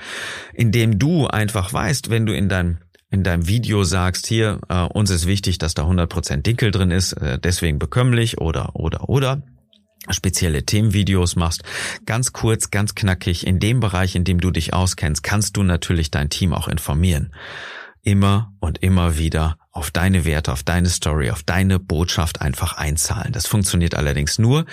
indem 0.53 0.99
du 0.99 1.27
einfach 1.27 1.73
weißt, 1.73 2.11
wenn 2.11 2.27
du 2.27 2.35
in 2.35 2.49
deinem 2.49 2.79
in 3.11 3.23
deinem 3.23 3.47
Video 3.47 3.85
sagst, 3.85 4.27
hier, 4.27 4.59
äh, 4.69 4.83
uns 4.83 5.09
ist 5.09 5.27
wichtig, 5.27 5.59
dass 5.59 5.75
da 5.75 5.85
100% 5.85 6.43
Dinkel 6.43 6.73
drin 6.73 6.91
ist, 6.91 7.13
äh, 7.13 7.39
deswegen 7.39 7.79
bekömmlich 7.79 8.39
oder, 8.39 8.75
oder, 8.75 9.09
oder, 9.09 9.43
spezielle 10.11 10.65
Themenvideos 10.65 11.37
machst, 11.37 11.63
ganz 12.07 12.33
kurz, 12.33 12.71
ganz 12.71 12.95
knackig, 12.95 13.47
in 13.47 13.59
dem 13.59 13.81
Bereich, 13.81 14.15
in 14.15 14.25
dem 14.25 14.41
du 14.41 14.51
dich 14.51 14.75
auskennst, 14.75 15.23
kannst 15.23 15.57
du 15.57 15.63
natürlich 15.63 16.11
dein 16.11 16.31
Team 16.31 16.53
auch 16.53 16.69
informieren. 16.69 17.35
Immer 18.03 18.53
und 18.61 18.83
immer 18.83 19.17
wieder 19.17 19.57
auf 19.71 19.91
deine 19.91 20.25
Werte, 20.25 20.53
auf 20.53 20.63
deine 20.63 20.91
Story, 20.91 21.31
auf 21.31 21.43
deine 21.43 21.79
Botschaft 21.79 22.43
einfach 22.43 22.77
einzahlen. 22.77 23.33
Das 23.33 23.47
funktioniert 23.47 23.95
allerdings 23.95 24.39
nur, 24.39 24.67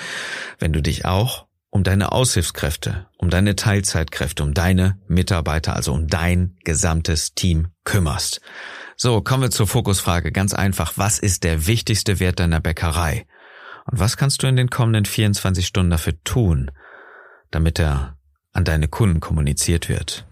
wenn 0.59 0.73
du 0.73 0.81
dich 0.81 1.05
auch 1.05 1.47
um 1.69 1.83
deine 1.83 2.11
Aushilfskräfte, 2.11 3.07
um 3.17 3.29
deine 3.29 3.55
Teilzeitkräfte, 3.55 4.43
um 4.43 4.53
deine 4.53 4.99
Mitarbeiter, 5.07 5.75
also 5.75 5.93
um 5.93 6.07
dein 6.07 6.57
gesamtes 6.65 7.33
Team 7.33 7.69
kümmerst. 7.85 8.41
So, 8.97 9.21
kommen 9.21 9.43
wir 9.43 9.51
zur 9.51 9.67
Fokusfrage. 9.67 10.31
Ganz 10.31 10.53
einfach. 10.53 10.93
Was 10.97 11.17
ist 11.17 11.43
der 11.43 11.65
wichtigste 11.65 12.19
Wert 12.19 12.39
deiner 12.39 12.59
Bäckerei? 12.59 13.25
Und 13.85 13.99
was 13.99 14.17
kannst 14.17 14.43
du 14.43 14.47
in 14.47 14.55
den 14.55 14.69
kommenden 14.69 15.05
24 15.05 15.65
Stunden 15.65 15.91
dafür 15.91 16.13
tun, 16.23 16.71
damit 17.49 17.79
er 17.79 18.17
an 18.53 18.65
deine 18.65 18.87
Kunden 18.87 19.19
kommuniziert 19.19 19.89
wird? 19.89 20.25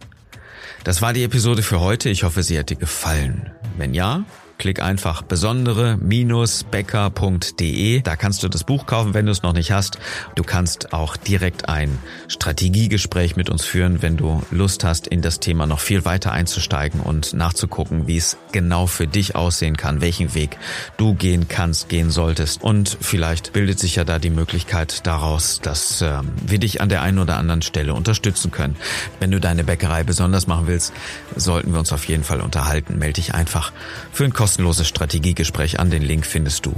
Das 0.84 1.02
war 1.02 1.14
die 1.14 1.24
Episode 1.24 1.62
für 1.62 1.80
heute. 1.80 2.10
Ich 2.10 2.24
hoffe, 2.24 2.44
sie 2.44 2.58
hat 2.58 2.70
dir 2.70 2.78
gefallen. 2.78 3.52
Wenn 3.78 3.94
ja, 3.94 4.24
Klick 4.60 4.82
einfach 4.82 5.22
besondere-becker.de. 5.22 8.02
Da 8.02 8.18
kannst 8.18 8.44
du 8.44 8.50
das 8.50 8.66
Buch 8.66 8.86
kaufen, 8.86 9.14
wenn 9.14 9.26
du 9.26 9.32
es 9.32 9.42
noch 9.42 9.54
nicht 9.54 9.72
hast. 9.72 10.00
Du 10.36 10.44
kannst 10.44 10.92
auch 10.92 11.16
direkt 11.16 11.70
ein 11.70 11.98
Strategiegespräch 12.28 13.38
mit 13.38 13.50
uns 13.50 13.64
führen, 13.64 14.02
wenn 14.02 14.18
du 14.18 14.44
Lust 14.52 14.84
hast, 14.84 15.08
in 15.08 15.22
das 15.22 15.40
Thema 15.40 15.66
noch 15.66 15.80
viel 15.80 16.04
weiter 16.04 16.34
einzusteigen 16.34 17.00
und 17.00 17.34
nachzugucken, 17.34 18.08
wie 18.08 18.18
es 18.18 18.36
genau 18.52 18.86
für 18.86 19.08
dich 19.08 19.34
aussehen 19.34 19.78
kann, 19.78 20.02
welchen 20.02 20.34
Weg 20.34 20.58
du 20.98 21.14
gehen 21.14 21.48
kannst, 21.48 21.88
gehen 21.88 22.12
solltest. 22.12 22.62
Und 22.62 22.98
vielleicht 23.00 23.54
bildet 23.54 23.80
sich 23.80 23.96
ja 23.96 24.04
da 24.04 24.20
die 24.20 24.30
Möglichkeit 24.30 25.08
daraus, 25.08 25.62
dass 25.62 26.02
äh, 26.02 26.20
wir 26.46 26.60
dich 26.60 26.82
an 26.82 26.90
der 26.90 27.02
einen 27.02 27.20
oder 27.20 27.38
anderen 27.38 27.62
Stelle 27.62 27.94
unterstützen 27.94 28.52
können. 28.52 28.76
Wenn 29.22 29.32
du 29.32 29.40
deine 29.40 29.64
Bäckerei 29.64 30.04
besonders 30.04 30.48
machen 30.48 30.68
willst, 30.68 30.92
sollten 31.38 31.72
wir 31.72 31.80
uns 31.80 31.94
auf 31.94 32.10
jeden 32.10 32.26
Fall 32.26 32.42
unterhalten. 32.42 32.98
Melde 32.98 33.22
dich 33.22 33.34
einfach 33.34 33.72
für 34.12 34.26
ein 34.26 34.34
kostenloses 34.50 34.88
Strategiegespräch 34.88 35.80
an. 35.80 35.92
Den 35.92 36.02
Link 36.02 36.26
findest 36.26 36.66
du 36.66 36.74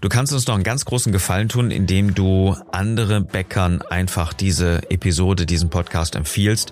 Du 0.00 0.08
kannst 0.08 0.32
uns 0.32 0.46
noch 0.46 0.54
einen 0.54 0.62
ganz 0.62 0.84
großen 0.84 1.10
Gefallen 1.10 1.48
tun, 1.48 1.72
indem 1.72 2.14
du 2.14 2.54
andere 2.70 3.20
Bäckern 3.20 3.82
einfach 3.82 4.32
diese 4.32 4.88
Episode, 4.92 5.44
diesen 5.44 5.70
Podcast 5.70 6.14
empfiehlst. 6.14 6.70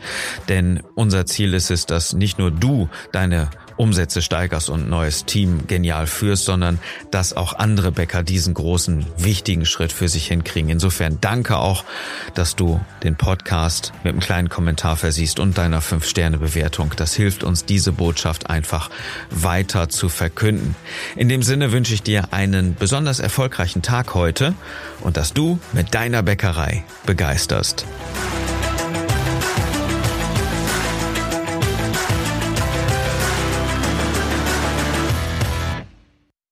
Denn 0.48 0.80
unser 0.94 1.26
Ziel 1.26 1.54
ist 1.54 1.72
es, 1.72 1.86
dass 1.86 2.12
nicht 2.12 2.38
nur 2.38 2.52
du 2.52 2.88
deine 3.10 3.50
Umsätze 3.80 4.20
steigerst 4.20 4.68
und 4.68 4.90
neues 4.90 5.24
Team 5.24 5.66
genial 5.66 6.06
führst, 6.06 6.44
sondern 6.44 6.78
dass 7.10 7.32
auch 7.32 7.54
andere 7.54 7.90
Bäcker 7.90 8.22
diesen 8.22 8.52
großen, 8.52 9.06
wichtigen 9.16 9.64
Schritt 9.64 9.90
für 9.90 10.06
sich 10.08 10.26
hinkriegen. 10.28 10.70
Insofern 10.70 11.18
danke 11.22 11.56
auch, 11.56 11.84
dass 12.34 12.56
du 12.56 12.78
den 13.02 13.16
Podcast 13.16 13.94
mit 14.04 14.12
einem 14.12 14.20
kleinen 14.20 14.50
Kommentar 14.50 14.96
versiehst 14.96 15.40
und 15.40 15.56
deiner 15.56 15.80
5-Sterne-Bewertung. 15.80 16.92
Das 16.96 17.14
hilft 17.14 17.42
uns, 17.42 17.64
diese 17.64 17.92
Botschaft 17.92 18.50
einfach 18.50 18.90
weiter 19.30 19.88
zu 19.88 20.10
verkünden. 20.10 20.76
In 21.16 21.30
dem 21.30 21.42
Sinne 21.42 21.72
wünsche 21.72 21.94
ich 21.94 22.02
dir 22.02 22.34
einen 22.34 22.74
besonders 22.74 23.18
erfolgreichen 23.18 23.80
Tag 23.80 24.12
heute 24.12 24.52
und 25.00 25.16
dass 25.16 25.32
du 25.32 25.58
mit 25.72 25.94
deiner 25.94 26.22
Bäckerei 26.22 26.84
begeisterst. 27.06 27.86